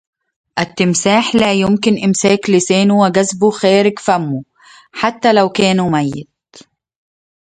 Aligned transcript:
التمساح 0.59 1.35
لا 1.35 1.53
يمكن 1.53 2.03
إمساك 2.03 2.49
لسانه 2.49 2.99
وجذبه 2.99 3.49
خارج 3.49 3.99
فمه 3.99 4.43
حتى 4.91 5.33
لو 5.33 5.49
كان 5.49 5.91
ميت. 5.91 6.57